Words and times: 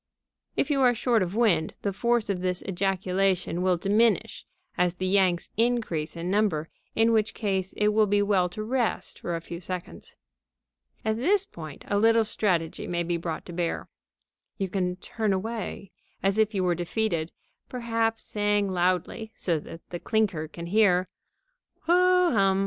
If 0.57 0.71
you 0.71 0.81
are 0.81 0.95
short 0.95 1.21
of 1.21 1.35
wind, 1.35 1.75
the 1.83 1.93
force 1.93 2.27
of 2.27 2.41
this 2.41 2.63
ejaculation 2.63 3.61
may 3.63 3.75
diminish 3.77 4.47
as 4.75 4.95
the 4.95 5.05
yanks 5.05 5.49
increase 5.57 6.15
in 6.17 6.31
number, 6.31 6.69
in 6.95 7.11
which 7.11 7.35
case 7.35 7.71
it 7.77 7.89
will 7.89 8.07
be 8.07 8.23
well 8.23 8.49
to 8.49 8.63
rest 8.63 9.19
for 9.19 9.35
a 9.35 9.41
few 9.41 9.61
seconds. 9.61 10.15
At 11.05 11.17
this 11.17 11.45
point 11.45 11.85
a 11.87 11.99
little 11.99 12.23
strategy 12.23 12.87
may 12.87 13.03
be 13.03 13.17
brought 13.17 13.45
to 13.45 13.53
bear. 13.53 13.89
You 14.57 14.69
can 14.69 14.95
turn 14.95 15.33
away, 15.33 15.91
as 16.23 16.39
if 16.39 16.55
you 16.55 16.63
were 16.63 16.73
defeated, 16.73 17.31
perhaps 17.69 18.23
saying 18.23 18.71
loudly, 18.71 19.31
so 19.35 19.59
that 19.59 19.87
the 19.91 19.99
clinker 19.99 20.47
can 20.47 20.65
hear: 20.65 21.05
"Ho 21.81 22.31
hum! 22.31 22.59